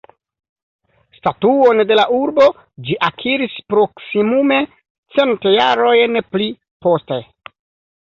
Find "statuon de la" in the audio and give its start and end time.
1.17-2.05